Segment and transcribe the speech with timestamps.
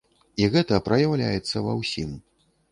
[0.43, 2.19] І гэта праяўляецца ва ўсім.